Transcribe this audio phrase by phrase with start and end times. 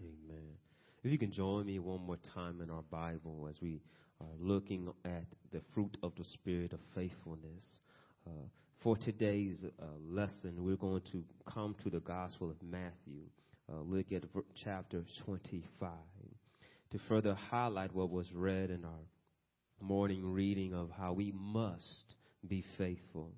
[0.00, 0.56] Amen.
[1.02, 3.80] If you can join me one more time in our Bible as we
[4.20, 7.80] are looking at the fruit of the Spirit of faithfulness.
[8.26, 8.30] Uh,
[8.82, 11.22] for today's uh, lesson, we're going to
[11.52, 13.24] come to the Gospel of Matthew,
[13.70, 14.24] uh, look at
[14.62, 15.90] chapter 25,
[16.92, 19.00] to further highlight what was read in our
[19.80, 22.14] morning reading of how we must
[22.46, 23.32] be faithful.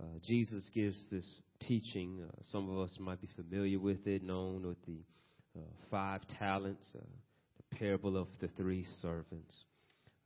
[0.00, 2.20] Uh, Jesus gives this teaching.
[2.22, 5.00] Uh, some of us might be familiar with it, known with the
[5.90, 7.00] five talents, uh,
[7.56, 9.64] the parable of the three servants.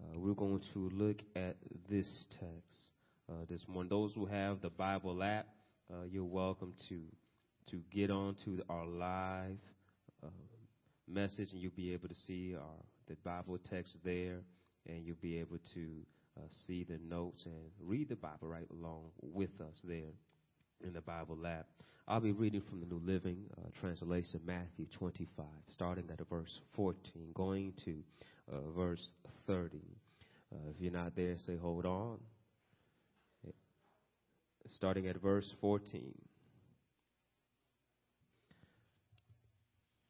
[0.00, 1.56] Uh, we're going to look at
[1.88, 2.91] this text
[3.30, 3.91] uh, this morning.
[3.91, 5.47] Those who have the Bible app,
[6.10, 7.00] you're welcome to
[7.70, 9.59] to get on to our live
[11.09, 14.41] message, and you'll be able to see our the Bible text there,
[14.88, 15.86] and you'll be able to
[16.36, 20.12] uh, see the notes and read the Bible right along with us there
[20.84, 21.64] in the Bible lab.
[22.08, 27.32] I'll be reading from the New Living uh, Translation, Matthew 25, starting at verse 14,
[27.34, 27.96] going to
[28.52, 29.12] uh, verse
[29.46, 29.78] 30.
[30.52, 32.18] Uh, if you're not there, say, hold on.
[34.68, 36.12] Starting at verse 14.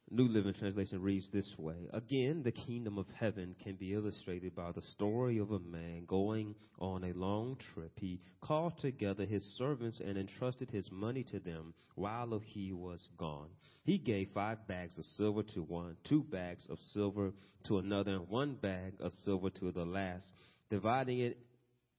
[0.09, 4.71] New Living Translation reads this way Again, the kingdom of heaven can be illustrated by
[4.71, 7.91] the story of a man going on a long trip.
[7.97, 13.49] He called together his servants and entrusted his money to them while he was gone.
[13.83, 17.33] He gave five bags of silver to one, two bags of silver
[17.65, 20.31] to another, and one bag of silver to the last,
[20.69, 21.37] dividing it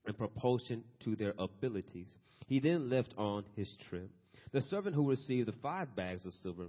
[0.07, 2.17] in proportion to their abilities.
[2.47, 4.11] He then left on his trip.
[4.53, 6.69] The servant who received the five bags of silver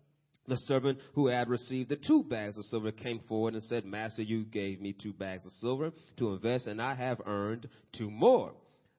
[0.47, 4.23] The servant who had received the two bags of silver came forward and said, Master,
[4.23, 8.53] you gave me two bags of silver to invest, and I have earned two more.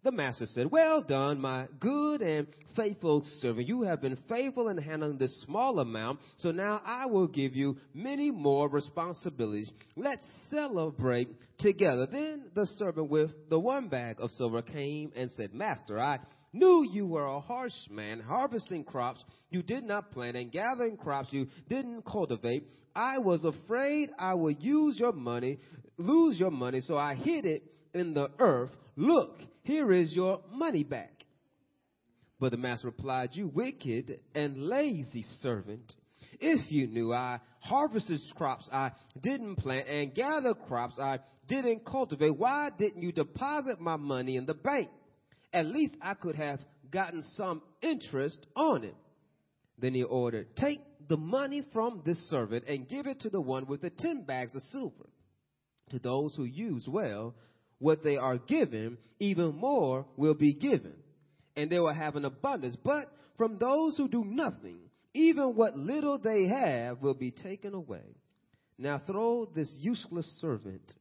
[0.05, 3.69] The master said, Well done, my good and faithful servant.
[3.69, 7.77] You have been faithful in handling this small amount, so now I will give you
[7.95, 9.71] many more responsibilities.
[9.95, 11.29] Let's celebrate
[11.59, 12.07] together.
[12.07, 16.19] Then the servant with the one bag of silver came and said, Master, I
[16.53, 21.33] knew you were a harsh man, harvesting crops you did not plant and gathering crops
[21.33, 22.67] you didn't cultivate.
[22.95, 25.59] I was afraid I would use your money,
[25.97, 27.63] lose your money, so I hid it
[27.95, 28.71] in the earth.
[28.97, 31.25] Look, here is your money back.
[32.41, 35.95] But the master replied, You wicked and lazy servant.
[36.41, 42.37] If you knew I harvested crops I didn't plant and gathered crops I didn't cultivate,
[42.37, 44.89] why didn't you deposit my money in the bank?
[45.53, 48.95] At least I could have gotten some interest on it.
[49.79, 53.67] Then he ordered, Take the money from this servant and give it to the one
[53.67, 55.09] with the ten bags of silver.
[55.91, 57.35] To those who use well
[57.79, 60.95] what they are given, even more will be given,
[61.57, 62.77] and they will have an abundance.
[62.83, 64.79] But from those who do nothing,
[65.15, 68.17] even what little they have will be taken away.
[68.79, 70.95] Now throw this useless servant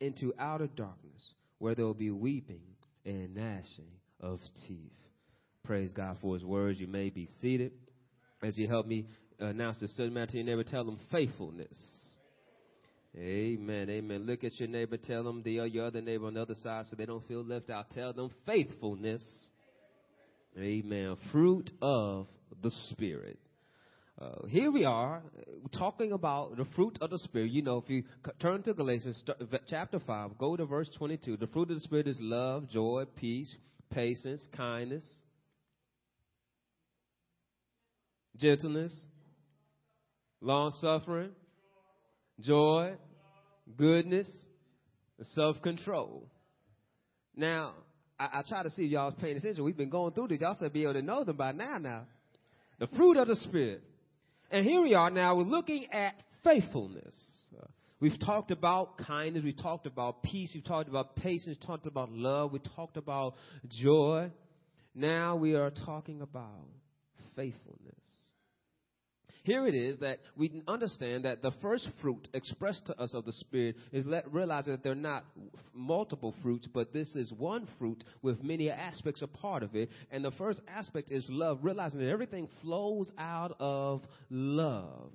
[0.00, 2.73] into outer darkness, where there will be weeping
[3.04, 4.92] and gnashing of teeth.
[5.64, 6.78] Praise God for his words.
[6.80, 7.72] You may be seated.
[8.42, 9.06] As you help me
[9.38, 11.76] announce the certain matter to your neighbor, tell them faithfulness.
[13.16, 13.88] Amen.
[13.88, 14.26] Amen.
[14.26, 14.96] Look at your neighbor.
[14.96, 17.70] Tell them the your other neighbor on the other side so they don't feel left
[17.70, 17.90] out.
[17.90, 19.22] Tell them faithfulness.
[20.58, 21.16] Amen.
[21.30, 22.26] Fruit of
[22.62, 23.38] the Spirit.
[24.24, 25.22] Uh, here we are
[25.76, 27.50] talking about the fruit of the Spirit.
[27.50, 28.04] You know, if you
[28.40, 29.22] turn to Galatians
[29.68, 31.36] chapter 5, go to verse 22.
[31.36, 33.54] The fruit of the Spirit is love, joy, peace,
[33.90, 35.06] patience, kindness,
[38.38, 38.94] gentleness,
[40.40, 41.30] long suffering,
[42.40, 42.94] joy,
[43.76, 44.30] goodness,
[45.34, 46.30] self control.
[47.36, 47.72] Now,
[48.18, 49.64] I, I, try to see if y'all paying attention.
[49.64, 50.40] We've been going through this.
[50.40, 51.76] Y'all should be able to know them by now.
[51.78, 52.06] Now,
[52.78, 53.82] the fruit of the Spirit.
[54.50, 57.14] And here we are now, we're looking at faithfulness.
[57.56, 57.66] Uh,
[58.00, 62.52] we've talked about kindness, we've talked about peace, we've talked about patience, talked about love,
[62.52, 63.34] we talked about
[63.68, 64.30] joy.
[64.94, 66.68] Now we are talking about
[67.34, 67.83] faithfulness.
[69.44, 73.32] Here it is that we understand that the first fruit expressed to us of the
[73.32, 75.26] Spirit is let, realizing that they're not
[75.74, 79.90] multiple fruits, but this is one fruit with many aspects a part of it.
[80.10, 84.00] And the first aspect is love, realizing that everything flows out of
[84.30, 85.12] love.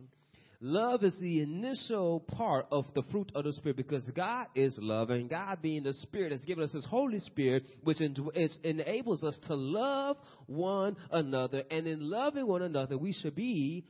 [0.62, 5.10] Love is the initial part of the fruit of the Spirit because God is love,
[5.10, 9.56] and God, being the Spirit, has given us His Holy Spirit, which enables us to
[9.56, 11.64] love one another.
[11.72, 13.86] And in loving one another, we should be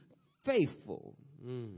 [0.49, 1.15] faithful.
[1.45, 1.77] Mm.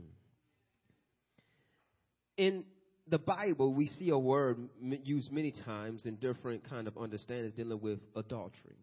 [2.36, 2.64] In
[3.08, 7.80] the Bible, we see a word used many times in different kind of understandings dealing
[7.80, 8.76] with adultery.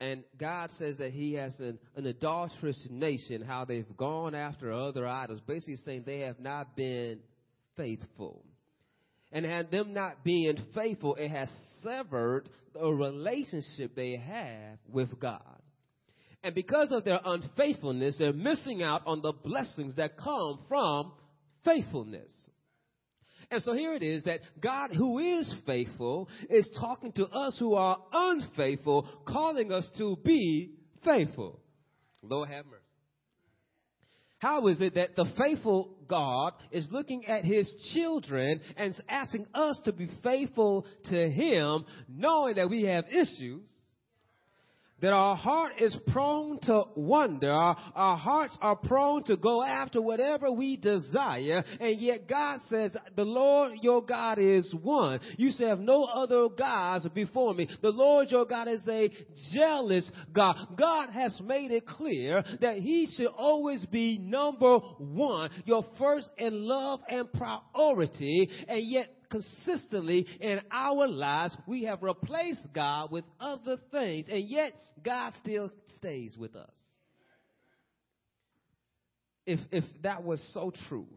[0.00, 5.06] And God says that He has an, an adulterous nation, how they've gone after other
[5.06, 7.20] idols, basically saying they have not been
[7.76, 8.44] faithful.
[9.32, 11.50] And had them not being faithful, it has
[11.82, 15.40] severed the relationship they have with God.
[16.44, 21.12] And because of their unfaithfulness, they're missing out on the blessings that come from
[21.64, 22.30] faithfulness.
[23.50, 27.74] And so here it is that God, who is faithful, is talking to us who
[27.74, 31.60] are unfaithful, calling us to be faithful.
[32.22, 32.80] Lord have mercy.
[34.38, 39.80] How is it that the faithful God is looking at his children and asking us
[39.86, 43.70] to be faithful to him, knowing that we have issues?
[45.00, 47.50] That our heart is prone to wonder.
[47.50, 51.64] Our, our, hearts are prone to go after whatever we desire.
[51.80, 55.20] And yet God says, the Lord your God is one.
[55.36, 57.68] You shall have no other gods before me.
[57.82, 59.10] The Lord your God is a
[59.52, 60.56] jealous God.
[60.78, 66.66] God has made it clear that he should always be number one, your first in
[66.66, 68.48] love and priority.
[68.68, 74.72] And yet consistently in our lives, we have replaced God with other things, and yet
[75.02, 76.70] God still stays with us.
[79.44, 81.08] If, if that was so true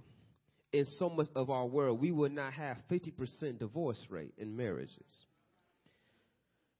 [0.73, 4.97] in so much of our world, we would not have 50% divorce rate in marriages.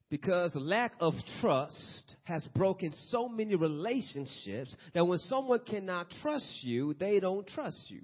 [0.09, 6.95] Because lack of trust has broken so many relationships that when someone cannot trust you,
[6.95, 8.01] they don't trust you.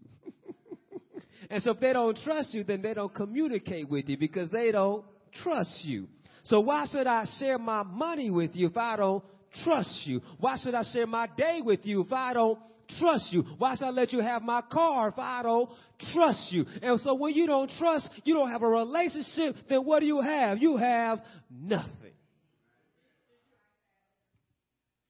[1.54, 4.72] And so if they don't trust you, then they don't communicate with you because they
[4.72, 5.06] don't
[5.44, 6.08] trust you.
[6.46, 9.24] So why should I share my money with you if I don't
[9.64, 10.20] trust you?
[10.40, 12.58] Why should I share my day with you if I don't
[12.98, 13.44] trust you?
[13.60, 15.70] Why should I let you have my car if I don't
[16.12, 16.66] trust you?
[16.82, 20.22] And so when you don't trust, you don't have a relationship, then what do you
[20.22, 20.58] have?
[20.58, 21.20] You have
[21.52, 22.16] nothing.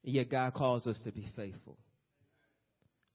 [0.04, 1.78] And yet God calls us to be faithful.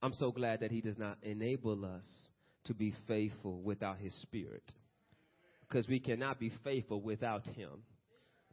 [0.02, 2.29] I'm so glad that He does not enable us
[2.70, 4.64] to be faithful without His Spirit.
[5.68, 7.84] Because we cannot be faithful without Him.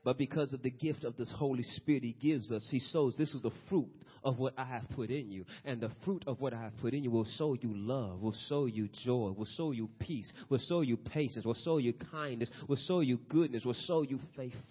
[0.05, 3.35] But because of the gift of this Holy Spirit He gives us, He shows this
[3.35, 3.91] is the fruit
[4.25, 5.45] of what I have put in you.
[5.65, 8.35] And the fruit of what I have put in you will show you love, will
[8.49, 12.51] show you joy, will show you peace, will show you patience, will show you kindness,
[12.67, 14.63] will show you goodness, will show you faithfulness.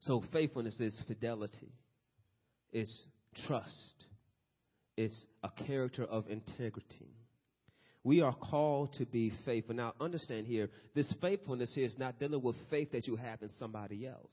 [0.00, 1.72] So faithfulness is fidelity,
[2.72, 2.90] is
[3.46, 4.04] trust,
[4.96, 7.14] is a character of integrity.
[8.02, 9.74] We are called to be faithful.
[9.74, 13.50] Now, understand here, this faithfulness here is not dealing with faith that you have in
[13.58, 14.32] somebody else.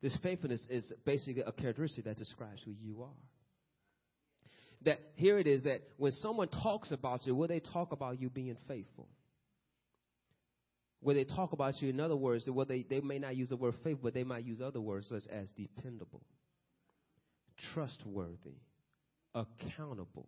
[0.00, 3.08] This faithfulness is basically a characteristic that describes who you are.
[4.84, 8.30] That here it is that when someone talks about you, will they talk about you
[8.30, 9.08] being faithful?
[11.02, 13.56] Will they talk about you, in other words, well, they, they may not use the
[13.56, 16.22] word faith, but they might use other words such as dependable,
[17.74, 18.56] trustworthy,
[19.36, 20.26] accountable.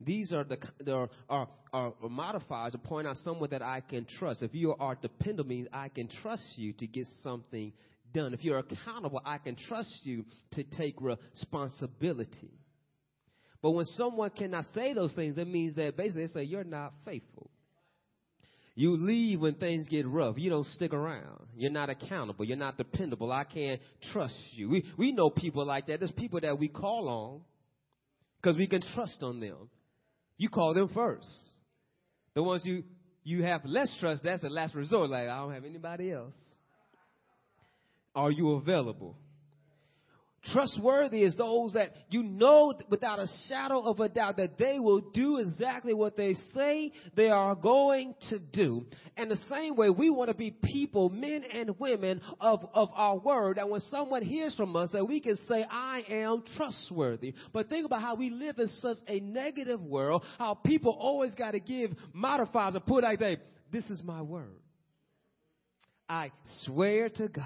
[0.00, 0.58] These are the
[0.92, 4.42] are, are, are modifiers to point out someone that I can trust.
[4.42, 7.72] If you are dependable, means I can trust you to get something
[8.12, 8.34] done.
[8.34, 12.50] If you're accountable, I can trust you to take responsibility.
[13.62, 16.92] But when someone cannot say those things, that means that basically they say you're not
[17.04, 17.50] faithful.
[18.74, 20.34] You leave when things get rough.
[20.36, 21.46] You don't stick around.
[21.56, 22.44] You're not accountable.
[22.44, 23.30] You're not dependable.
[23.30, 23.80] I can't
[24.12, 24.68] trust you.
[24.68, 26.00] We, we know people like that.
[26.00, 27.40] There's people that we call on
[28.44, 29.70] because we can trust on them.
[30.36, 31.28] You call them first.
[32.34, 32.84] The ones you
[33.22, 35.08] you have less trust, that's the last resort.
[35.08, 36.34] Like I don't have anybody else.
[38.14, 39.16] Are you available?
[40.52, 45.00] Trustworthy is those that you know without a shadow of a doubt that they will
[45.00, 48.84] do exactly what they say they are going to do.
[49.16, 53.16] And the same way, we want to be people, men and women of, of our
[53.16, 57.32] word, that when someone hears from us, that we can say, I am trustworthy.
[57.52, 61.52] But think about how we live in such a negative world, how people always got
[61.52, 63.38] to give modifiers or put like that.
[63.72, 64.60] This is my word.
[66.06, 66.32] I
[66.64, 67.44] swear to God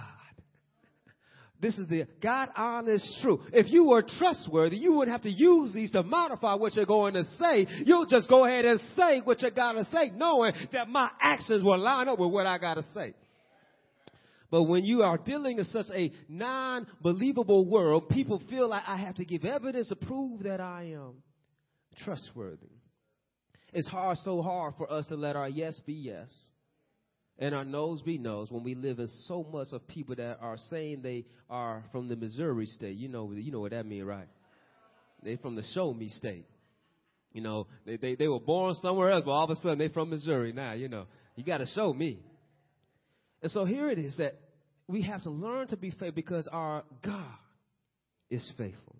[1.60, 3.40] This is the God honest truth.
[3.52, 7.14] If you were trustworthy, you wouldn't have to use these to modify what you're going
[7.14, 7.66] to say.
[7.84, 11.78] You'll just go ahead and say what you gotta say, knowing that my actions will
[11.78, 13.14] line up with what I gotta say.
[14.50, 19.16] But when you are dealing in such a non-believable world, people feel like I have
[19.16, 21.22] to give evidence to prove that I am
[22.04, 22.70] trustworthy.
[23.72, 26.32] It's hard, so hard for us to let our yes be yes
[27.38, 30.58] and our nose be nose when we live in so much of people that are
[30.70, 32.96] saying they are from the Missouri state.
[32.96, 34.28] You know, you know what that means, right?
[35.22, 36.46] They from the show me state.
[37.32, 39.88] You know, they, they, they were born somewhere else, but all of a sudden they
[39.88, 41.06] from Missouri now, you know.
[41.36, 42.20] You gotta show me.
[43.42, 44.34] And so here it is that
[44.88, 47.26] we have to learn to be faithful because our God
[48.30, 48.96] is faithful.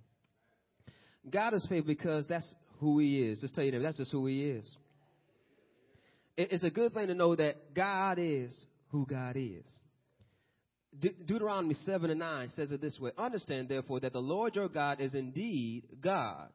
[1.28, 3.40] God is faithful because that's who He is.
[3.40, 4.70] Just tell you that that's just who He is.
[6.38, 8.56] It's a good thing to know that God is
[8.90, 9.66] who God is.
[10.96, 14.68] De- Deuteronomy 7 and 9 says it this way Understand, therefore, that the Lord your
[14.68, 16.48] God is indeed God.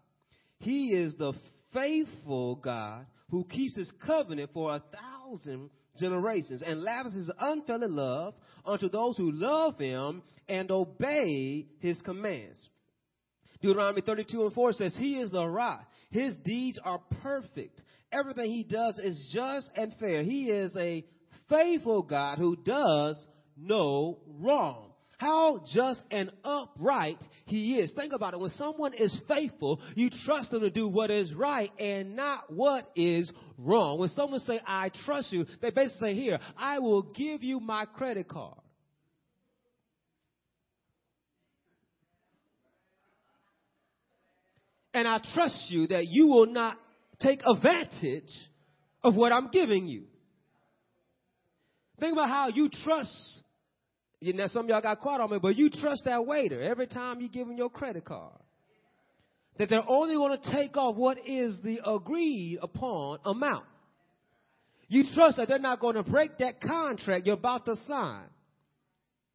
[0.59, 1.33] He is the
[1.73, 8.35] faithful God who keeps his covenant for a thousand generations and lavishes unfailing love
[8.65, 12.69] unto those who love him and obey his commands.
[13.61, 15.85] Deuteronomy 32 and 4 says, He is the rock.
[16.11, 17.81] His deeds are perfect.
[18.13, 20.23] Everything he does is just and fair.
[20.23, 21.03] He is a
[21.49, 23.27] faithful God who does
[23.57, 24.93] no wrong
[25.23, 27.91] how just and upright he is.
[27.93, 28.39] Think about it.
[28.39, 32.91] When someone is faithful, you trust them to do what is right and not what
[32.95, 33.99] is wrong.
[33.99, 37.85] When someone say, I trust you, they basically say, here, I will give you my
[37.85, 38.57] credit card.
[44.93, 46.77] And I trust you that you will not
[47.19, 48.31] take advantage
[49.03, 50.03] of what I'm giving you.
[51.99, 53.43] Think about how you trust
[54.23, 56.87] you know, some of y'all got caught on me, but you trust that waiter every
[56.87, 58.39] time you give them your credit card.
[59.57, 63.65] That they're only going to take off what is the agreed upon amount.
[64.87, 68.23] You trust that they're not going to break that contract you're about to sign.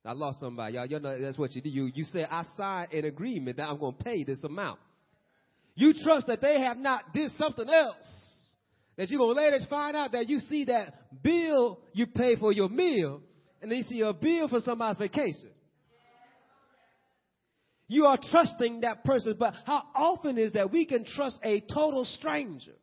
[0.07, 0.87] I lost somebody, y'all.
[0.87, 1.69] You know that's what you do.
[1.69, 4.79] You you say I signed an agreement that I'm going to pay this amount.
[5.79, 8.05] You trust that they have not did something else
[8.97, 12.51] that you're going to later find out that you see that bill you pay for
[12.51, 13.21] your meal
[13.63, 15.51] and then you see a bill for somebody's vacation.
[17.87, 22.05] You are trusting that person, but how often is that we can trust a total
[22.05, 22.75] stranger?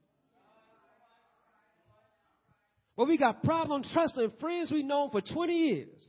[2.95, 6.07] Well, we got problem trusting friends we've known for 20 years.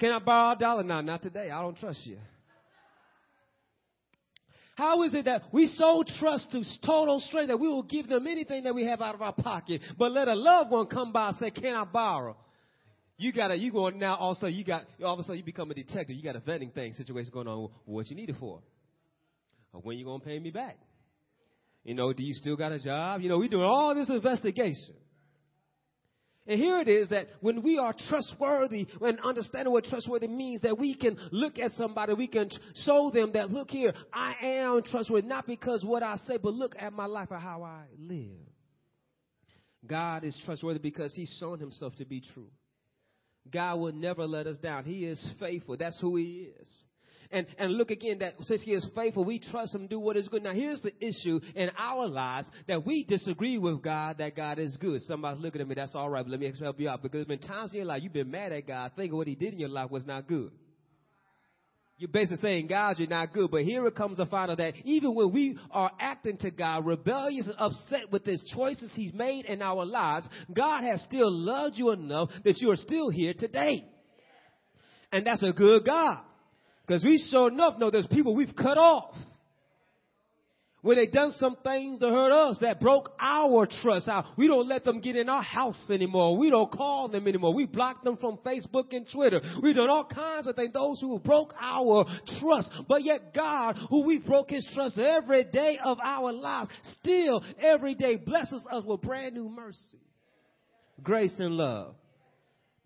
[0.00, 0.82] Can I borrow a dollar?
[0.82, 1.02] now?
[1.02, 1.50] not today.
[1.50, 2.16] I don't trust you.
[4.76, 8.26] How is it that we so trust to total strength that we will give them
[8.26, 11.28] anything that we have out of our pocket, but let a loved one come by
[11.28, 12.36] and say, Can I borrow?
[13.16, 15.74] You gotta, you going now also, you got, all of a sudden you become a
[15.74, 16.16] detective.
[16.16, 17.70] You got a vetting thing, situation going on.
[17.84, 18.60] What you need it for?
[19.72, 20.78] Or when you gonna pay me back?
[21.84, 23.20] You know, do you still got a job?
[23.20, 24.94] You know, we doing all this investigation.
[26.46, 30.78] And here it is that when we are trustworthy and understanding what trustworthy means, that
[30.78, 32.50] we can look at somebody, we can
[32.84, 36.74] show them that, look here, I am trustworthy, not because what I say, but look
[36.78, 38.28] at my life or how I live.
[39.86, 42.50] God is trustworthy because He's shown Himself to be true.
[43.50, 44.84] God will never let us down.
[44.84, 45.76] He is faithful.
[45.78, 46.68] That's who He is.
[47.34, 50.28] And, and look again that since He is faithful, we trust Him do what is
[50.28, 50.44] good.
[50.44, 54.76] Now, here's the issue in our lives that we disagree with God that God is
[54.76, 55.02] good.
[55.02, 57.02] Somebody's looking at me, that's all right, but let me help you out.
[57.02, 59.34] Because there's been times in your life you've been mad at God, thinking what He
[59.34, 60.52] did in your life was not good.
[61.96, 63.50] You're basically saying, God, you're not good.
[63.50, 67.48] But here it comes the final that even when we are acting to God, rebellious
[67.48, 71.90] and upset with his choices he's made in our lives, God has still loved you
[71.90, 73.84] enough that you are still here today.
[75.10, 76.18] And that's a good God.
[76.86, 79.14] Because we sure enough know there's people we've cut off
[80.84, 84.26] where they done some things to hurt us that broke our trust out.
[84.36, 86.36] We don't let them get in our house anymore.
[86.36, 87.54] We don't call them anymore.
[87.54, 89.40] We block them from Facebook and Twitter.
[89.62, 90.74] We done all kinds of things.
[90.74, 92.04] Those who broke our
[92.38, 92.70] trust.
[92.86, 96.68] But yet God, who we broke his trust every day of our lives,
[97.00, 100.02] still every day blesses us with brand new mercy,
[101.02, 101.94] grace and love.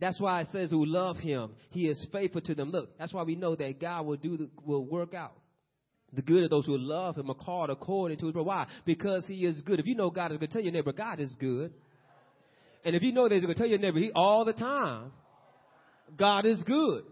[0.00, 2.70] That's why it says who love him, he is faithful to them.
[2.70, 5.34] Look, that's why we know that God will do the, will work out
[6.12, 8.44] the good of those who love him are called according to his will.
[8.44, 8.66] Why?
[8.84, 9.78] Because he is good.
[9.78, 11.72] If you know God is to tell your neighbor, God is good.
[12.84, 15.12] And if you know that he's going to tell your neighbor, he all the time,
[16.16, 17.04] God is good.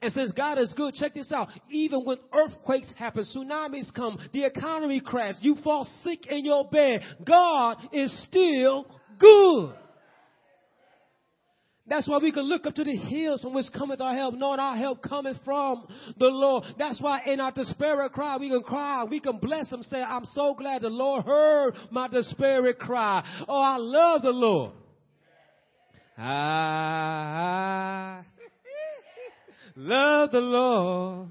[0.00, 1.48] And since God is good, check this out.
[1.68, 7.02] Even when earthquakes happen, tsunamis come, the economy crashes, you fall sick in your bed,
[7.26, 8.86] God is still
[9.18, 9.74] good.
[11.90, 14.60] That's why we can look up to the hills from which cometh our help, knowing
[14.60, 16.62] our help coming from the Lord.
[16.78, 20.24] That's why in our despairing cry, we can cry, we can bless Him, say, I'm
[20.24, 23.24] so glad the Lord heard my despairing cry.
[23.48, 24.72] Oh, I love the Lord.
[26.16, 28.22] I
[29.74, 31.28] love the Lord.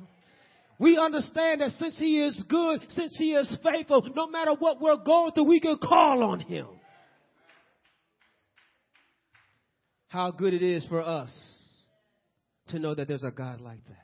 [0.77, 4.97] We understand that since He is good, since He is faithful, no matter what we're
[4.97, 6.67] going through, we can call on Him.
[10.09, 11.31] How good it is for us
[12.69, 13.95] to know that there's a God like that.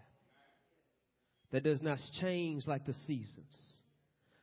[1.51, 3.53] That does not change like the seasons,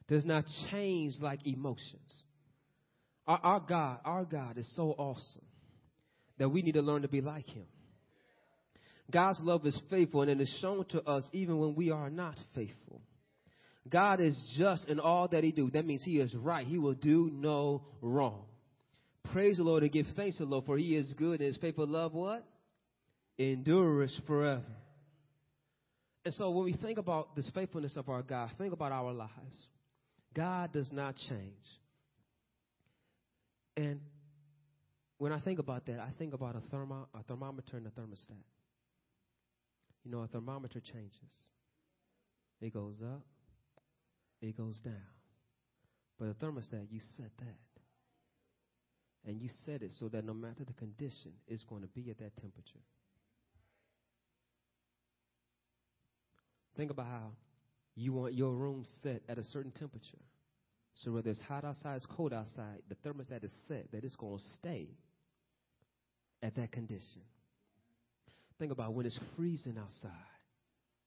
[0.09, 2.11] does not change like emotions.
[3.26, 5.45] Our, our God, our God is so awesome
[6.38, 7.66] that we need to learn to be like Him.
[9.11, 12.37] God's love is faithful and it is shown to us even when we are not
[12.54, 13.02] faithful.
[13.88, 15.71] God is just in all that he do.
[15.71, 16.66] That means he is right.
[16.66, 18.45] He will do no wrong.
[19.33, 21.57] Praise the Lord and give thanks to the Lord for he is good and his
[21.57, 22.45] faithful love what?
[23.39, 24.62] Endures forever.
[26.25, 29.69] And so when we think about this faithfulness of our God, think about our lives.
[30.35, 31.65] God does not change.
[33.77, 34.01] And
[35.17, 38.45] when I think about that, I think about a, thermo, a thermometer and a thermostat.
[40.05, 41.49] You know, a thermometer changes.
[42.61, 43.23] It goes up,
[44.43, 44.95] it goes down.
[46.19, 47.72] But a thermostat, you set that.
[49.26, 52.19] And you set it so that no matter the condition, it's going to be at
[52.19, 52.81] that temperature.
[56.76, 57.31] Think about how
[57.95, 60.19] you want your room set at a certain temperature.
[60.95, 64.38] So whether it's hot outside, it's cold outside, the thermostat is set that it's going
[64.38, 64.88] to stay
[66.43, 67.23] at that condition.
[68.59, 70.11] Think about when it's freezing outside,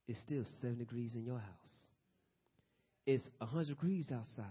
[0.08, 1.74] it's still 7 degrees in your house.
[3.06, 4.46] It's 100 degrees outside,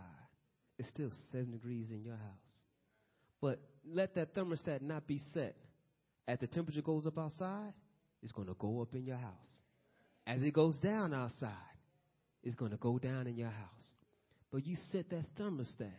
[0.79, 2.44] it's still 7 degrees in your house.
[3.45, 5.55] But let that thermostat not be set.
[6.27, 7.75] As the temperature goes up outside,
[8.23, 9.61] it's going to go up in your house.
[10.27, 11.51] As it goes down outside,
[12.43, 13.91] it's going to go down in your house.
[14.51, 15.93] But you set that thermostat.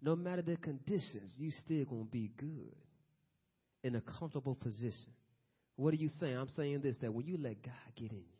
[0.00, 2.74] No matter the conditions, you still going to be good
[3.82, 5.12] in a comfortable position.
[5.76, 6.38] What are you saying?
[6.38, 8.38] I'm saying this that when you let God get in you,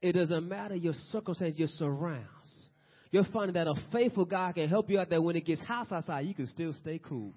[0.00, 2.67] it doesn't matter your circumstance, your surrounds.
[3.10, 5.90] You're finding that a faithful God can help you out there when it gets hot
[5.90, 7.32] outside, you can still stay cool.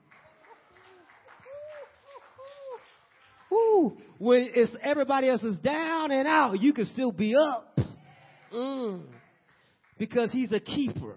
[3.50, 3.98] Woo.
[4.18, 7.78] When it's everybody else is down and out, you can still be up.
[8.54, 9.04] Mm.
[9.98, 11.16] Because he's a keeper.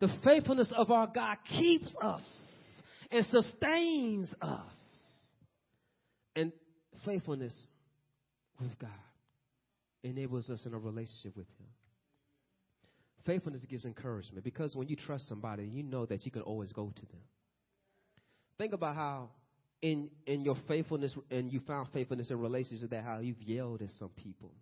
[0.00, 2.22] The faithfulness of our God keeps us
[3.10, 4.74] and sustains us
[6.34, 6.52] and
[7.04, 7.54] faithfulness
[8.60, 8.90] with God
[10.02, 11.66] enables us in a relationship with Him.
[13.24, 16.92] Faithfulness gives encouragement because when you trust somebody, you know that you can always go
[16.94, 17.20] to them.
[18.58, 19.30] Think about how
[19.80, 23.90] in in your faithfulness and you found faithfulness in relationships that how you've yelled at
[23.98, 24.52] some people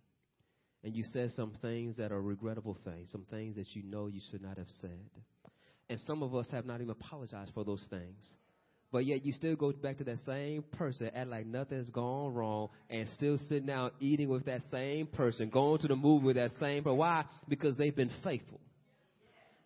[0.83, 4.19] and you said some things that are regrettable things, some things that you know you
[4.31, 5.09] should not have said.
[5.89, 8.35] And some of us have not even apologized for those things.
[8.91, 12.69] But yet you still go back to that same person, act like nothing's gone wrong,
[12.89, 16.51] and still sitting down eating with that same person, going to the movie with that
[16.59, 16.97] same person.
[16.97, 17.23] Why?
[17.47, 18.59] Because they've been faithful.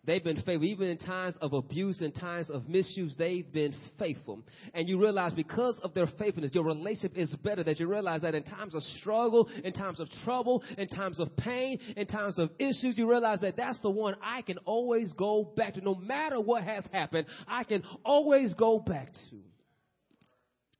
[0.06, 0.64] They've been faithful.
[0.64, 4.40] Even in times of abuse and times of misuse, they've been faithful.
[4.72, 7.64] And you realize because of their faithfulness, your relationship is better.
[7.64, 11.36] That you realize that in times of struggle, in times of trouble, in times of
[11.36, 15.42] pain, in times of issues, you realize that that's the one I can always go
[15.56, 15.80] back to.
[15.80, 19.36] No matter what has happened, I can always go back to.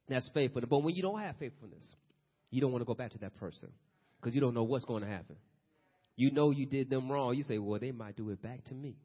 [0.08, 0.68] That's faithfulness.
[0.70, 1.84] But when you don't have faithfulness,
[2.50, 3.70] you don't want to go back to that person
[4.20, 5.34] because you don't know what's going to happen.
[6.14, 7.34] You know you did them wrong.
[7.34, 8.96] You say, well, they might do it back to me.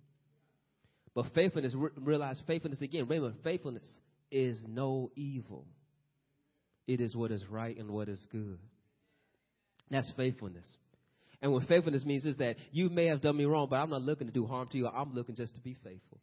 [1.14, 3.08] But faithfulness, realize faithfulness again.
[3.08, 3.86] Remember, faithfulness
[4.32, 5.66] is no evil.
[6.88, 8.60] It is what is right and what is good.
[9.90, 10.78] That's faithfulness.
[11.42, 14.04] And what faithfulness means is that you may have done me wrong, but I'm not
[14.04, 14.88] looking to do harm to you.
[14.88, 16.20] I'm looking just to be faithful.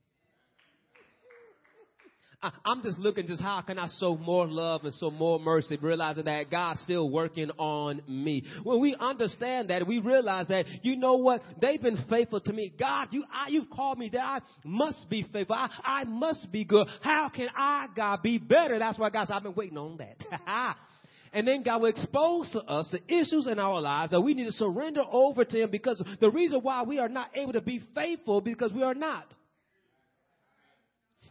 [2.41, 5.77] I, am just looking just how can I show more love and show more mercy,
[5.81, 8.45] realizing that God's still working on me.
[8.63, 11.43] When we understand that, we realize that, you know what?
[11.61, 12.73] They've been faithful to me.
[12.79, 15.57] God, you, I, you've called me that I must be faithful.
[15.57, 16.87] I, I must be good.
[17.03, 18.79] How can I, God, be better?
[18.79, 20.77] That's why God said, I've been waiting on that.
[21.31, 24.47] And then God will expose to us the issues in our lives that we need
[24.47, 27.83] to surrender over to Him because the reason why we are not able to be
[27.95, 29.27] faithful because we are not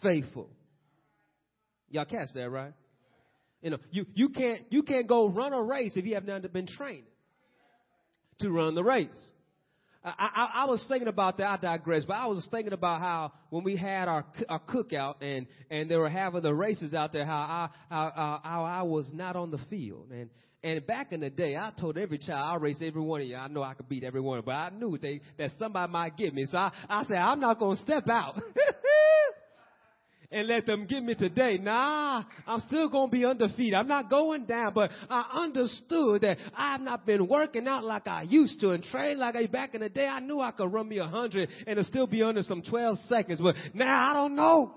[0.04, 0.52] faithful.
[1.90, 2.74] Y'all catch that, right?
[3.62, 6.52] You know, you, you can't you can't go run a race if you have not
[6.54, 7.06] been trained
[8.40, 9.10] to run the race.
[10.04, 11.48] I, I, I, was thinking about that.
[11.48, 15.48] I digress, but I was thinking about how when we had our our cookout and
[15.70, 19.36] and they were having the races out there, how I how, how I was not
[19.36, 20.12] on the field.
[20.12, 20.30] And
[20.64, 23.36] and back in the day, I told every child I'll race every one of you.
[23.36, 26.34] I know I could beat every one, but I knew they that somebody might get
[26.34, 26.46] me.
[26.46, 28.36] So I, I said I'm not going to step out.
[30.32, 31.58] and let them get me today.
[31.58, 33.74] Nah, I'm still going to be undefeated.
[33.74, 38.24] I'm not going down, but I understood that I've not been working out like I
[38.24, 40.06] used to and train like I back in the day.
[40.06, 43.40] I knew I could run me a hundred and still be under some 12 seconds,
[43.42, 44.74] but now I don't know.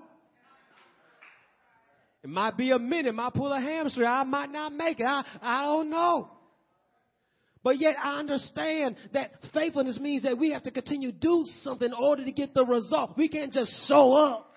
[2.23, 5.05] It might be a minute, might pull a hamstring, I might not make it.
[5.05, 6.29] I, I don't know.
[7.63, 11.87] But yet I understand that faithfulness means that we have to continue to do something
[11.87, 13.17] in order to get the result.
[13.17, 14.50] We can't just show up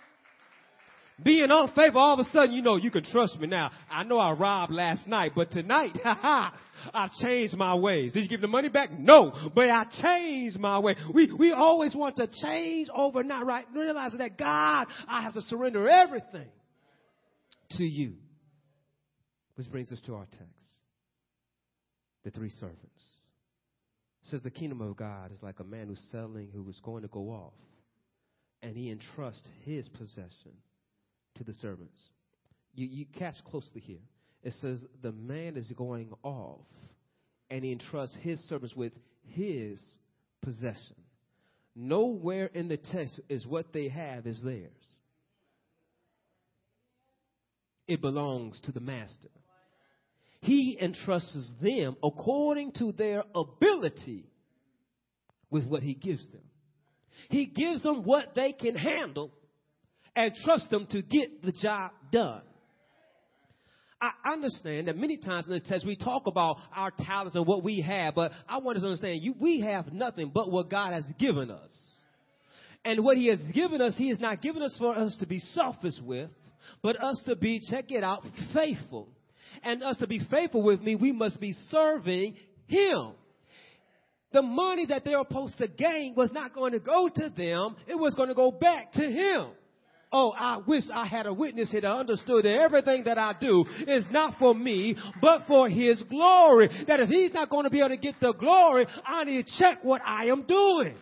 [1.22, 3.70] being on unfaithful, all of a sudden, you know, you can trust me now.
[3.88, 6.52] I know I robbed last night, but tonight, ha,
[6.92, 8.12] I've changed my ways.
[8.12, 8.90] Did you give the money back?
[8.98, 10.96] No, but I changed my way.
[11.12, 13.64] We, we always want to change overnight, right?
[13.72, 16.48] Realizing that God, I have to surrender everything
[17.72, 18.14] to you.
[19.54, 20.68] Which brings us to our text.
[22.24, 22.80] The three servants.
[24.24, 27.02] It says the kingdom of God is like a man who's selling, who was going
[27.02, 27.52] to go off,
[28.62, 30.54] and he entrusts his possession
[31.36, 32.02] to the servants.
[32.74, 34.02] You, you catch closely here.
[34.42, 36.60] It says the man is going off
[37.50, 38.92] and he entrusts his servants with
[39.28, 39.82] his
[40.42, 40.96] possession.
[41.74, 44.70] Nowhere in the text is what they have is theirs.
[47.86, 49.28] It belongs to the master.
[50.40, 54.26] He entrusts them according to their ability
[55.50, 56.42] with what he gives them.
[57.30, 59.30] He gives them what they can handle
[60.16, 62.42] and trust them to get the job done.
[64.00, 67.80] I understand that many times in this we talk about our talents and what we
[67.80, 71.04] have, but I want us to understand you, we have nothing but what God has
[71.18, 71.70] given us.
[72.84, 75.38] And what He has given us, He has not given us for us to be
[75.38, 76.28] selfish with,
[76.82, 79.08] but us to be, check it out, faithful.
[79.62, 83.12] And us to be faithful with me, we must be serving Him.
[84.32, 87.76] The money that they were supposed to gain was not going to go to them,
[87.86, 89.46] it was going to go back to Him.
[90.16, 93.64] Oh, I wish I had a witness here that understood that everything that I do
[93.88, 96.70] is not for me, but for His glory.
[96.86, 99.58] That if He's not going to be able to get the glory, I need to
[99.58, 100.94] check what I am doing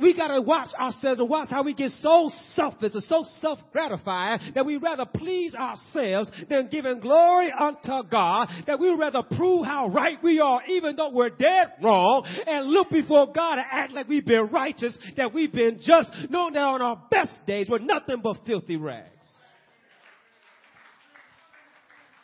[0.00, 3.58] we got to watch ourselves and watch how we get so selfish and so self
[3.72, 9.66] gratifying that we rather please ourselves than giving glory unto God, that we rather prove
[9.66, 13.92] how right we are even though we're dead wrong and look before God and act
[13.92, 17.78] like we've been righteous, that we've been just, knowing that on our best days we're
[17.78, 19.08] nothing but filthy rags.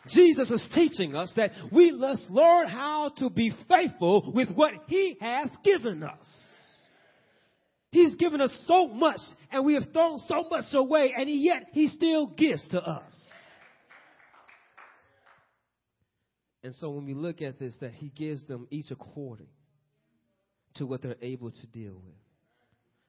[0.09, 5.17] Jesus is teaching us that we must learn how to be faithful with what He
[5.19, 6.27] has given us.
[7.95, 9.21] He's given us so much
[9.53, 13.13] and we have thrown so much away and yet he still gives to us.
[16.61, 19.47] And so when we look at this, that he gives them each according
[20.73, 22.17] to what they're able to deal with.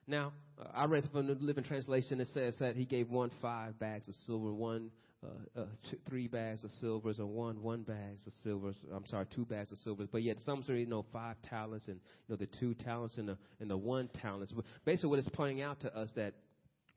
[0.07, 3.77] Now, uh, I read from the Living Translation, it says that he gave one five
[3.77, 4.91] bags of silver, one
[5.23, 8.75] uh, uh, two, three bags of silvers and one one bags of silvers.
[8.93, 10.07] I'm sorry, two bags of silvers.
[10.11, 13.29] But yet some say you know five talents and you know the two talents and
[13.29, 14.51] the and the one talents.
[14.55, 16.33] But basically, what it's pointing out to us that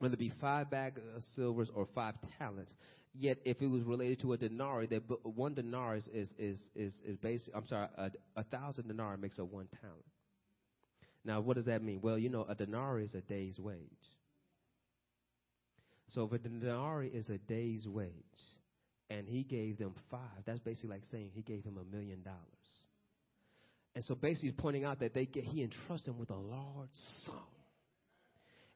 [0.00, 2.74] whether it be five bags of silvers or five talents,
[3.14, 7.16] yet if it was related to a denarii, that one denarii is is is is,
[7.18, 10.04] basically I'm sorry, a, a thousand denarii makes a one talent.
[11.24, 12.00] Now, what does that mean?
[12.02, 13.78] Well, you know, a denarii is a day's wage.
[16.14, 18.10] So if a denarii is a day's wage,
[19.10, 22.38] and he gave them five, that's basically like saying he gave him a million dollars.
[23.94, 26.88] And so basically he's pointing out that they get, he entrusts them with a large
[27.24, 27.34] sum.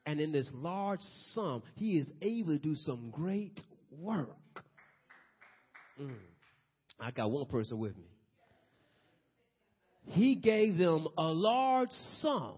[0.07, 1.01] And in this large
[1.33, 3.59] sum, he is able to do some great
[3.91, 4.29] work.
[6.01, 6.17] Mm.
[7.01, 8.11] I got one person with me.
[10.07, 12.55] He gave them a large sum,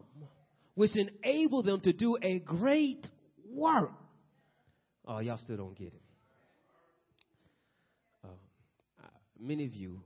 [0.74, 3.06] which enabled them to do a great
[3.48, 3.92] work.
[5.06, 6.02] Oh, y'all still don't get it.
[8.24, 8.28] Uh,
[9.38, 10.00] many of you,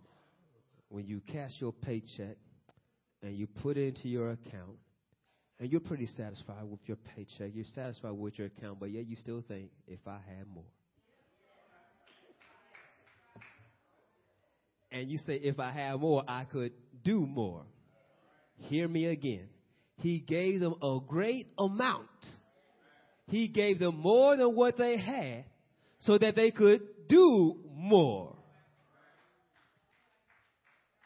[0.88, 2.36] when you cash your paycheck
[3.22, 4.76] and you put it into your account,
[5.58, 9.16] and you're pretty satisfied with your paycheck, you're satisfied with your account, but yet you
[9.16, 10.64] still think, if I had more.
[14.90, 16.72] And you say, if I had more, I could
[17.04, 17.62] do more.
[18.56, 19.48] Hear me again.
[19.98, 22.08] He gave them a great amount
[23.30, 25.44] he gave them more than what they had
[26.00, 28.36] so that they could do more.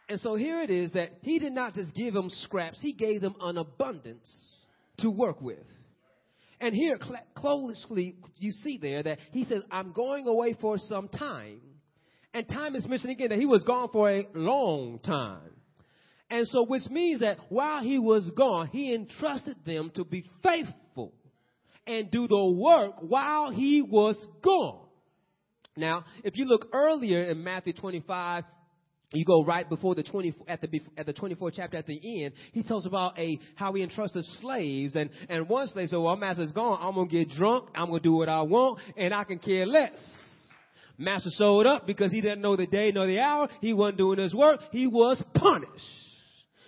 [0.09, 3.21] And so here it is that he did not just give them scraps, he gave
[3.21, 4.31] them an abundance
[4.99, 5.67] to work with.
[6.61, 11.09] And here, cl- closely, you see there that he says, I'm going away for some
[11.09, 11.61] time.
[12.33, 15.51] And time is mentioned again that he was gone for a long time.
[16.31, 20.75] And so, which means that while he was gone, he entrusted them to be faithful
[21.87, 24.81] and do the work while he was gone.
[25.77, 28.45] Now, if you look earlier in Matthew 25,
[29.13, 32.35] you go right before the 20 at the at the 24th chapter at the end.
[32.53, 36.53] He tells about a how he entrusted slaves and and one slave said, "Well, master's
[36.53, 36.79] gone.
[36.81, 37.69] I'm gonna get drunk.
[37.75, 39.99] I'm gonna do what I want, and I can care less."
[40.97, 43.49] Master showed up because he didn't know the day nor the hour.
[43.61, 44.61] He wasn't doing his work.
[44.71, 46.14] He was punished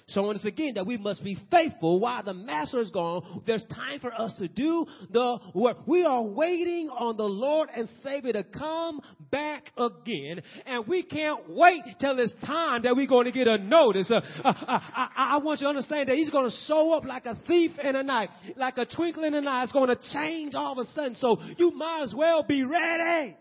[0.09, 3.43] showing us again that we must be faithful while the master is gone.
[3.47, 5.79] There's time for us to do the work.
[5.87, 9.01] We are waiting on the Lord and Savior to come
[9.33, 13.59] back again, and we can't wait till it's time that we're going to get a
[13.59, 14.11] notice.
[14.11, 17.05] Uh, uh, uh I, I, want you to understand that He's going to show up
[17.05, 19.65] like a thief in the night, like a twinkle in the eye.
[19.65, 23.37] It's going to change all of a sudden, so you might as well be ready.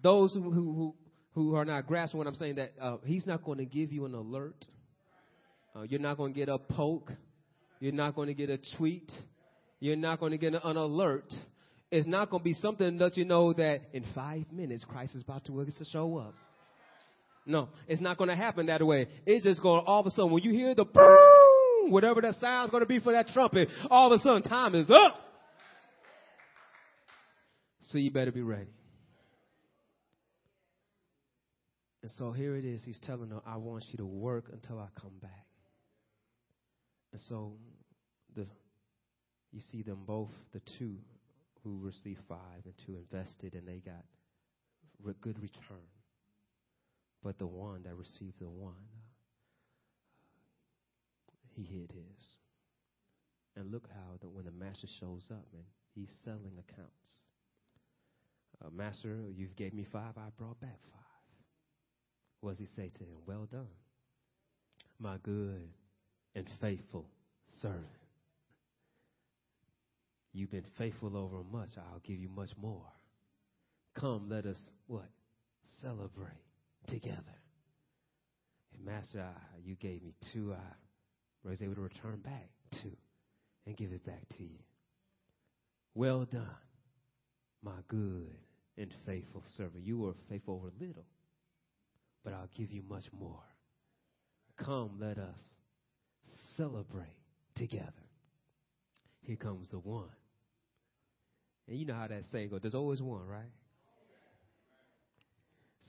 [0.00, 0.94] Those who, who,
[1.34, 4.04] who are not grasping what I'm saying that uh, he's not going to give you
[4.04, 4.66] an alert.
[5.74, 7.10] Uh, you're not going to get a poke.
[7.80, 9.10] You're not going to get a tweet.
[9.80, 11.32] You're not going to get an alert.
[11.90, 15.22] It's not going to be something that you know that in five minutes Christ is
[15.22, 16.34] about to, to show up.
[17.44, 19.08] No, it's not going to happen that way.
[19.26, 22.70] It's just going all of a sudden when you hear the boom, whatever that sound's
[22.70, 25.18] going to be for that trumpet, all of a sudden time is up.
[27.80, 28.70] So you better be ready.
[32.02, 32.84] And so here it is.
[32.84, 35.46] He's telling her, I want you to work until I come back.
[37.12, 37.52] And so
[38.34, 38.46] the
[39.52, 40.96] you see them both, the two
[41.62, 44.04] who received five and two invested, and they got
[45.02, 45.86] re- good return.
[47.22, 48.72] But the one that received the one,
[51.54, 52.26] he hid his.
[53.54, 55.62] And look how that when the master shows up, and
[55.94, 57.18] he's selling accounts.
[58.64, 61.11] Uh, master, you've gave me five, I brought back five.
[62.44, 63.16] Does he say to him?
[63.26, 63.66] Well done,
[64.98, 65.70] my good
[66.34, 67.06] and faithful
[67.60, 67.86] servant.
[70.34, 72.84] You've been faithful over much, I'll give you much more.
[73.98, 75.08] Come, let us what?
[75.80, 76.44] Celebrate
[76.88, 77.22] together.
[78.74, 82.48] And Master, I, you gave me two, I was able to return back
[82.82, 82.96] two
[83.66, 84.58] and give it back to you.
[85.94, 86.46] Well done,
[87.62, 88.34] my good
[88.76, 89.84] and faithful servant.
[89.84, 91.04] You were faithful over little
[92.24, 93.42] but I'll give you much more.
[94.64, 95.38] Come, let us
[96.56, 97.16] celebrate
[97.56, 97.92] together.
[99.22, 100.08] Here comes the one.
[101.68, 103.50] And you know how that saying goes there's always one, right?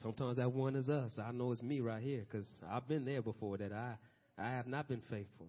[0.02, 1.18] Sometimes that one is us.
[1.18, 3.94] I know it's me right here because I've been there before that I,
[4.36, 5.46] I have not been faithful.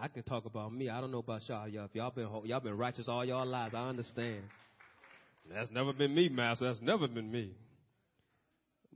[0.00, 0.90] I can talk about me.
[0.90, 1.66] I don't know about y'all.
[1.68, 4.42] Y'all, if y'all been y'all been righteous all y'all lives, I understand.
[5.52, 6.66] That's never been me, master.
[6.66, 7.52] That's never been me.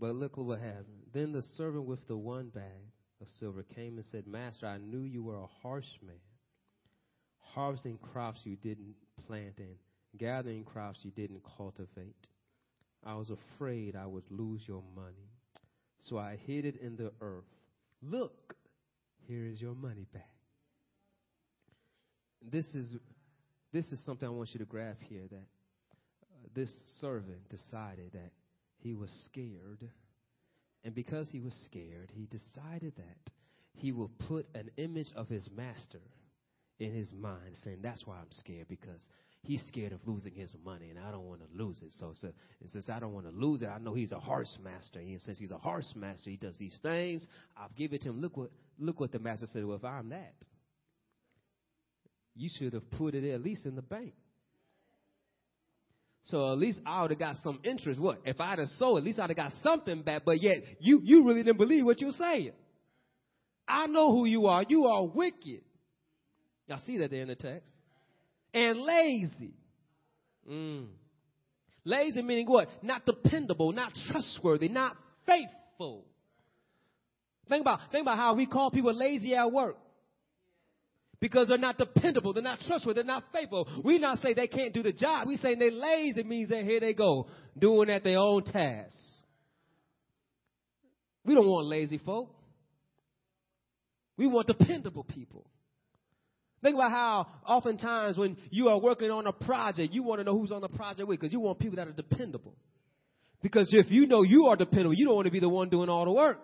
[0.01, 0.87] But look what happened.
[1.13, 2.63] Then the servant with the one bag
[3.21, 6.17] of silver came and said, Master, I knew you were a harsh man,
[7.39, 8.95] harvesting crops you didn't
[9.27, 9.77] plant and
[10.17, 12.17] gathering crops you didn't cultivate.
[13.05, 15.31] I was afraid I would lose your money,
[15.99, 17.45] so I hid it in the earth.
[18.03, 18.55] Look,
[19.27, 20.25] here is your money back.
[22.51, 22.91] This is
[23.73, 28.33] this is something I want you to grab here that uh, this servant decided that
[28.81, 29.89] he was scared.
[30.85, 33.33] And because he was scared, he decided that
[33.75, 36.01] he will put an image of his master
[36.79, 39.09] in his mind, saying, That's why I'm scared, because
[39.43, 41.93] he's scared of losing his money, and I don't want to lose it.
[41.99, 42.29] So, so
[42.67, 44.99] since I don't want to lose it, I know he's a horse master.
[44.99, 47.27] And since he's a horse master, he does these things.
[47.57, 48.21] I've given to him.
[48.21, 49.65] Look what, look what the master said.
[49.65, 50.35] Well, if I'm that,
[52.35, 54.15] you should have put it at least in the bank.
[56.25, 57.99] So at least I would have got some interest.
[57.99, 58.21] What?
[58.25, 60.23] If I'd have sold, at least I'd have got something back.
[60.25, 62.53] But yet, you, you really didn't believe what you're saying.
[63.67, 64.65] I know who you are.
[64.69, 65.63] You are wicked.
[66.67, 67.71] Y'all see that there in the text.
[68.53, 69.55] And lazy.
[70.49, 70.87] Mm.
[71.85, 72.69] Lazy meaning what?
[72.83, 76.05] Not dependable, not trustworthy, not faithful.
[77.49, 79.77] Think about, think about how we call people lazy at work
[81.21, 83.69] because they're not dependable, they're not trustworthy, they're not faithful.
[83.85, 85.29] We not say they can't do the job.
[85.29, 87.29] We say they're lazy means that here they go,
[87.59, 89.19] doing at their own tasks.
[91.25, 92.35] We don't want lazy folk.
[94.17, 95.47] We want dependable people.
[96.63, 100.39] Think about how oftentimes when you are working on a project, you want to know
[100.39, 102.55] who's on the project with because you want people that are dependable.
[103.43, 105.89] Because if you know you are dependable, you don't want to be the one doing
[105.89, 106.39] all the work.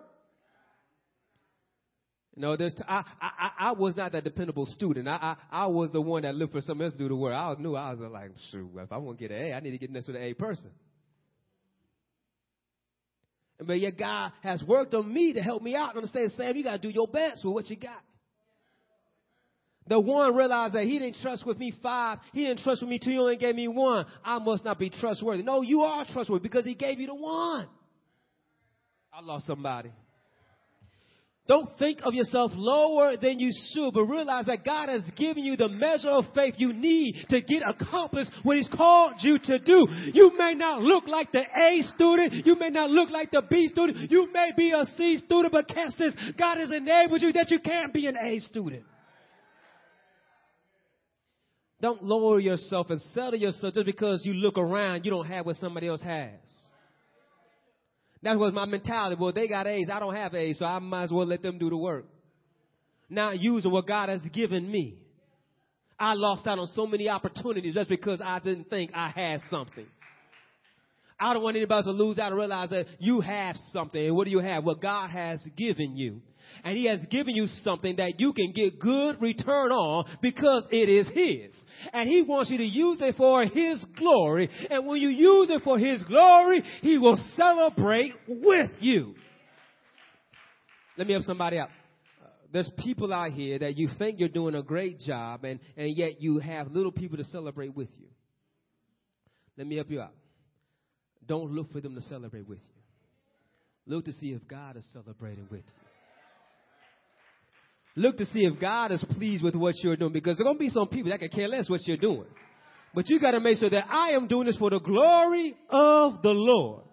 [2.37, 5.07] Know, there's t- I, I, I was not that dependable student.
[5.07, 7.33] I, I, I was the one that looked for someone else to do the work.
[7.33, 9.71] I knew I was like, shoot, if I want to get an A, I need
[9.71, 10.69] to get next to the A person.
[13.59, 16.63] But yet God has worked on me to help me out and understand, Sam, you
[16.63, 18.03] got to do your best with what you got.
[19.87, 22.19] The one realized that he didn't trust with me five.
[22.33, 23.09] He didn't trust with me two.
[23.09, 24.05] He only gave me one.
[24.23, 25.41] I must not be trustworthy.
[25.41, 27.67] No, you are trustworthy because he gave you the one.
[29.11, 29.91] I lost somebody.
[31.47, 35.55] Don't think of yourself lower than you should, but realize that God has given you
[35.55, 39.87] the measure of faith you need to get accomplished what He's called you to do.
[40.13, 42.45] You may not look like the A student.
[42.45, 44.11] You may not look like the B student.
[44.11, 46.13] You may be a C student, but catch this.
[46.37, 48.83] God has enabled you that you can be an A student.
[51.79, 55.55] Don't lower yourself and settle yourself just because you look around, you don't have what
[55.57, 56.31] somebody else has.
[58.23, 59.15] That was my mentality.
[59.19, 59.89] Well, they got A's.
[59.91, 62.05] I don't have A's, so I might as well let them do the work.
[63.09, 64.97] Not using what God has given me.
[65.99, 69.85] I lost out on so many opportunities just because I didn't think I had something.
[71.19, 74.05] I don't want anybody to lose out and realize that you have something.
[74.05, 74.63] And what do you have?
[74.63, 76.21] What God has given you
[76.63, 80.89] and He has given you something that you can get good return on because it
[80.89, 81.55] is His.
[81.93, 84.49] And He wants you to use it for His glory.
[84.69, 89.15] And when you use it for His glory, He will celebrate with you.
[90.97, 91.69] Let me help somebody out.
[92.51, 96.21] There's people out here that you think you're doing a great job and, and yet
[96.21, 98.07] you have little people to celebrate with you.
[99.57, 100.13] Let me help you out.
[101.25, 103.93] Don't look for them to celebrate with you.
[103.93, 105.86] Look to see if God is celebrating with you.
[107.97, 110.57] Look to see if God is pleased with what you're doing because there are going
[110.57, 112.27] to be some people that can care less what you're doing.
[112.93, 116.21] But you got to make sure that I am doing this for the glory of
[116.21, 116.83] the Lord.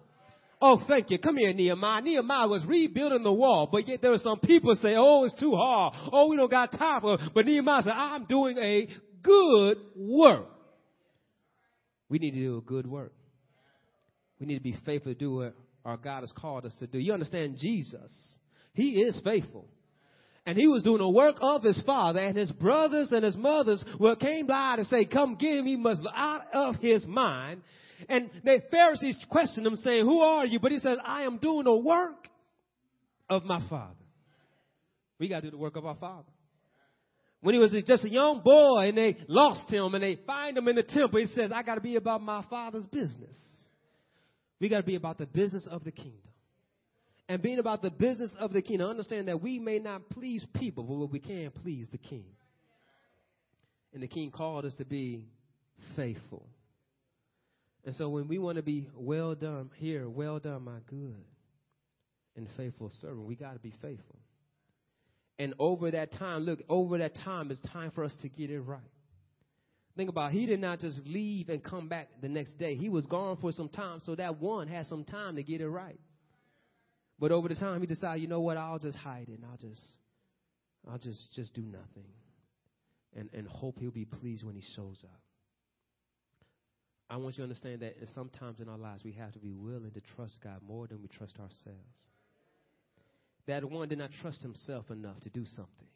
[0.59, 1.19] Oh, thank you.
[1.19, 2.01] Come here, Nehemiah.
[2.01, 5.53] Nehemiah was rebuilding the wall, but yet there were some people say, oh, it's too
[5.53, 5.93] hard.
[6.11, 7.19] Oh, we don't got time for.
[7.35, 8.87] But Nehemiah said, I'm doing a
[9.21, 10.47] good work.
[12.09, 13.13] We need to do a good work.
[14.39, 16.97] We need to be faithful to do what our God has called us to do.
[16.97, 18.39] You understand Jesus?
[18.73, 19.67] He is faithful
[20.45, 23.83] and he was doing the work of his father, and his brothers and his mothers
[23.99, 25.65] were came by to say, "Come him!
[25.65, 27.63] He must out of his mind."
[28.07, 31.63] And the Pharisees questioned him, saying, "Who are you?" But he says, "I am doing
[31.63, 32.27] the work
[33.29, 33.95] of my father."
[35.17, 36.29] We got to do the work of our father.
[37.41, 40.67] When he was just a young boy, and they lost him, and they find him
[40.67, 43.35] in the temple, he says, "I got to be about my father's business."
[44.59, 46.31] We got to be about the business of the kingdom
[47.27, 48.89] and being about the business of the kingdom.
[48.89, 52.25] Understand that we may not please people, but we can please the king.
[53.93, 55.27] And the king called us to be
[55.95, 56.45] faithful.
[57.85, 61.23] And so when we want to be well done here, well done, my good
[62.35, 64.19] and faithful servant, we got to be faithful.
[65.37, 68.59] And over that time, look, over that time, it's time for us to get it
[68.61, 68.79] right.
[69.95, 70.37] Think about it.
[70.37, 72.75] He did not just leave and come back the next day.
[72.75, 75.69] He was gone for some time, so that one had some time to get it
[75.69, 75.99] right.
[77.19, 78.57] But over the time, he decided, you know what?
[78.57, 79.39] I'll just hide it.
[79.39, 79.81] And I'll just,
[80.89, 82.09] I'll just, just do nothing,
[83.15, 85.21] and and hope he'll be pleased when he shows up.
[87.09, 89.91] I want you to understand that sometimes in our lives we have to be willing
[89.91, 92.03] to trust God more than we trust ourselves.
[93.47, 95.87] That one did not trust himself enough to do something.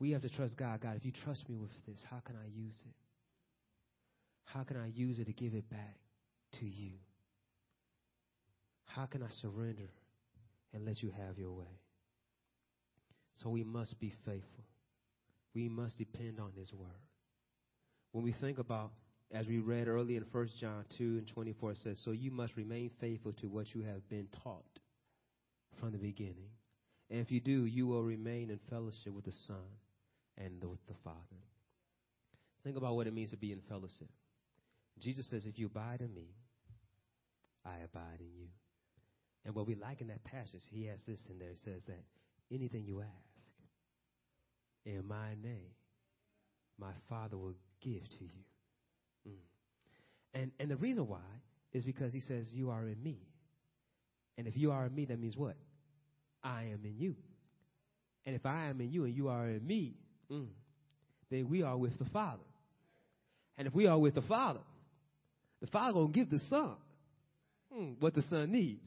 [0.00, 0.80] We have to trust God.
[0.80, 2.94] God, if you trust me with this, how can I use it?
[4.44, 5.96] How can I use it to give it back
[6.58, 6.92] to you?
[8.86, 9.90] How can I surrender
[10.72, 11.80] and let you have your way?
[13.34, 14.64] So we must be faithful.
[15.54, 16.88] We must depend on His word.
[18.12, 18.92] When we think about,
[19.32, 22.56] as we read earlier in 1 John 2 and 24, it says, So you must
[22.56, 24.64] remain faithful to what you have been taught
[25.78, 26.50] from the beginning.
[27.10, 29.56] And if you do, you will remain in fellowship with the Son
[30.38, 31.16] and with the Father.
[32.64, 34.08] Think about what it means to be in fellowship.
[34.98, 36.28] Jesus says, If you abide in me,
[37.64, 38.48] I abide in you.
[39.56, 41.48] What we like in that passage, he has this in there.
[41.48, 42.04] He says that
[42.52, 43.54] anything you ask
[44.84, 45.72] in my name,
[46.78, 49.30] my Father will give to you.
[49.30, 49.32] Mm.
[50.34, 51.24] And, and the reason why
[51.72, 53.16] is because he says, You are in me.
[54.36, 55.56] And if you are in me, that means what?
[56.44, 57.16] I am in you.
[58.26, 59.94] And if I am in you and you are in me,
[60.30, 60.48] mm,
[61.30, 62.44] then we are with the Father.
[63.56, 64.60] And if we are with the Father,
[65.62, 66.76] the Father will give the Son
[67.74, 68.86] mm, what the Son needs.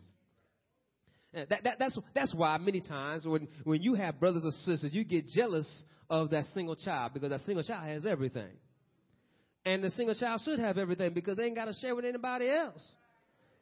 [1.33, 5.03] That, that, that's, that's why many times when, when you have brothers or sisters, you
[5.03, 5.67] get jealous
[6.09, 8.49] of that single child because that single child has everything.
[9.65, 12.49] And the single child should have everything because they ain't got to share with anybody
[12.49, 12.81] else.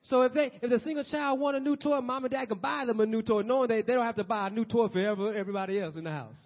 [0.04, 2.60] So if they if the single child want a new toy, mom and dad can
[2.60, 4.88] buy them a new toy, knowing that they don't have to buy a new toy
[4.88, 6.38] for every, everybody else in the house.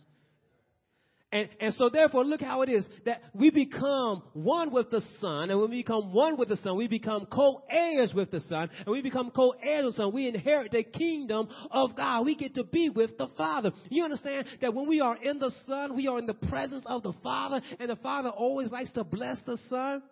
[1.34, 5.50] And, and so therefore, look how it is that we become one with the Son,
[5.50, 8.88] and when we become one with the Son, we become co-heirs with the Son, and
[8.88, 10.14] we become co-heirs with the Son.
[10.14, 12.26] We inherit the kingdom of God.
[12.26, 13.72] We get to be with the Father.
[13.90, 17.02] You understand that when we are in the Son, we are in the presence of
[17.04, 20.04] the Father, and the Father always likes to bless the Son.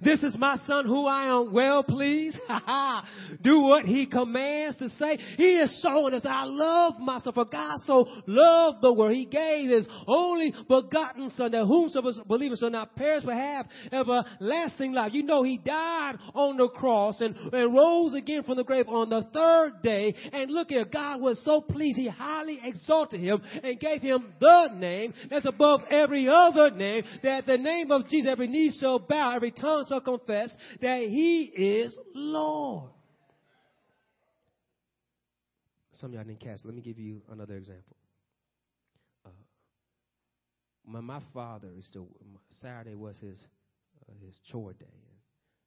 [0.00, 2.38] This is my son who I am well pleased.
[3.42, 5.18] Do what he commands to say.
[5.36, 7.34] He is showing us I love myself.
[7.34, 9.14] For God so loved the world.
[9.14, 14.92] He gave his only begotten son that whomsoever believers shall not perish but have everlasting
[14.92, 15.12] life.
[15.14, 19.08] You know he died on the cross and, and rose again from the grave on
[19.08, 20.14] the third day.
[20.32, 21.98] And look here, God was so pleased.
[21.98, 27.46] He highly exalted him and gave him the name that's above every other name that
[27.46, 31.98] the name of Jesus every knee shall bow, every tongue shall confess that He is
[32.14, 32.90] Lord.
[36.00, 36.60] Some y'all didn't catch.
[36.64, 37.96] Let me give you another example.
[39.24, 39.30] Uh,
[40.86, 42.08] my, my father is still
[42.60, 43.42] Saturday was his
[44.08, 45.18] uh, his chore day, and,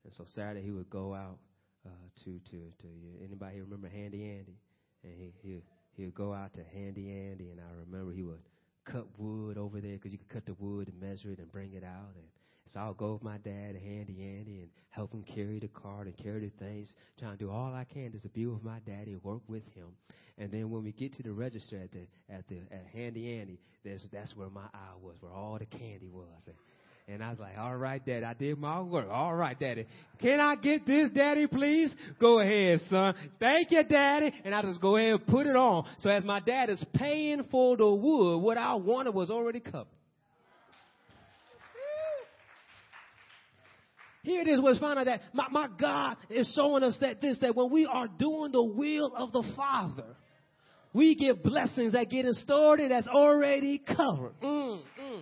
[0.03, 1.39] and, so Saturday he would go out
[1.85, 1.89] uh,
[2.23, 2.87] to to to
[3.23, 4.59] anybody remember Handy Andy,
[5.03, 5.61] and he he
[5.97, 8.41] he would go out to Handy Andy, and I remember he would
[8.85, 11.73] cut wood over there because you could cut the wood and measure it and bring
[11.73, 12.25] it out, and
[12.73, 16.17] so I'll go with my dad, Handy Andy, and help him carry the cart and
[16.17, 19.23] carry the things, trying to do all I can to be with my daddy and
[19.23, 19.87] work with him.
[20.37, 23.59] And then when we get to the register at the at the at Handy Andy,
[23.83, 26.27] that's that's where my eye was, where all the candy was.
[26.45, 26.55] And,
[27.07, 29.07] and I was like, all right, daddy, I did my work.
[29.09, 29.87] All right, daddy.
[30.21, 31.93] Can I get this, daddy, please?
[32.19, 33.15] Go ahead, son.
[33.39, 34.31] Thank you, daddy.
[34.45, 35.85] And I just go ahead and put it on.
[35.99, 39.87] So as my dad is paying for the wood, what I wanted was already covered.
[44.23, 47.37] Here it is, what's found out that my, my God is showing us that this,
[47.39, 50.15] that when we are doing the will of the Father,
[50.93, 54.33] we get blessings that get stored that's already covered.
[54.41, 55.21] Mm, mm.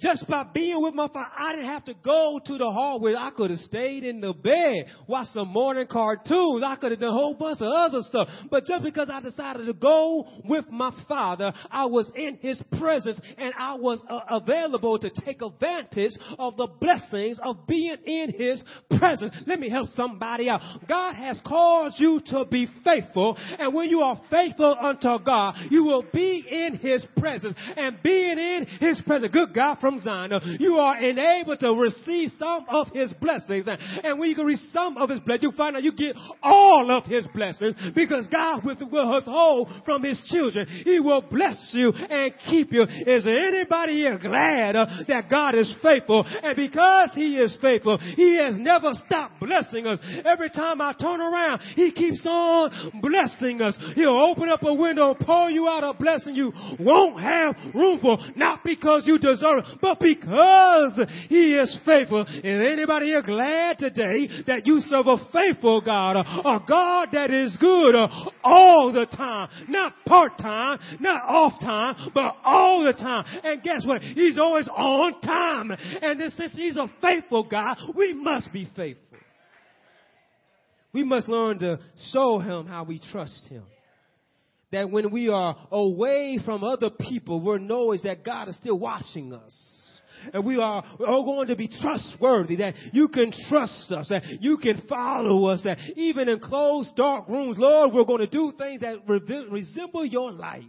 [0.00, 3.14] Just by being with my father, I didn't have to go to the hallway.
[3.16, 6.62] I could have stayed in the bed, watched some morning cartoons.
[6.64, 8.28] I could have done a whole bunch of other stuff.
[8.50, 13.20] But just because I decided to go with my father, I was in his presence
[13.36, 18.62] and I was uh, available to take advantage of the blessings of being in his
[18.98, 19.34] presence.
[19.46, 20.60] Let me help somebody out.
[20.88, 23.36] God has called you to be faithful.
[23.58, 27.54] And when you are faithful unto God, you will be in his presence.
[27.76, 32.66] And being in his presence, good God, from Zion, you are enabled to receive some
[32.68, 33.66] of his blessings.
[33.68, 36.90] And when you can receive some of his blessings, you find out you get all
[36.90, 38.76] of his blessings because God will
[39.14, 40.66] withhold from his children.
[40.84, 42.82] He will bless you and keep you.
[42.82, 44.74] Is anybody here glad
[45.08, 46.24] that God is faithful?
[46.26, 49.98] And because he is faithful, he has never stopped blessing us.
[50.30, 53.78] Every time I turn around, he keeps on blessing us.
[53.94, 58.18] He'll open up a window, pour you out a blessing you won't have room for,
[58.36, 62.22] not because you deserve it, but because He is faithful.
[62.22, 67.56] Is anybody here glad today that you serve a faithful God, a God that is
[67.58, 67.94] good
[68.42, 73.24] all the time, not part time, not off time, but all the time.
[73.44, 74.02] And guess what?
[74.02, 75.70] He's always on time.
[75.70, 79.18] And since He's a faithful God, we must be faithful.
[80.92, 81.78] We must learn to
[82.12, 83.64] show Him how we trust Him
[84.72, 89.32] that when we are away from other people, we're knowing that God is still watching
[89.32, 89.78] us
[90.32, 94.58] and we are all going to be trustworthy, that you can trust us, that you
[94.58, 98.80] can follow us, that even in closed dark rooms, Lord, we're going to do things
[98.80, 100.64] that resemble your light.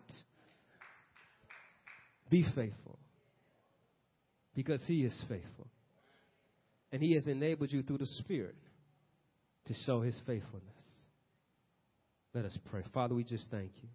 [2.30, 3.00] Be faithful
[4.56, 5.68] because He is faithful.
[6.91, 8.56] And He has enabled you through the Spirit
[9.66, 10.79] to show His faithfulness.
[12.34, 12.84] Let us pray.
[12.94, 13.90] Father, we just thank you.